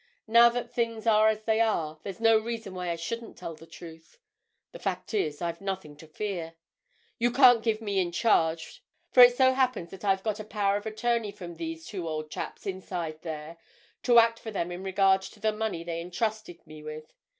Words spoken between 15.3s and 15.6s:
the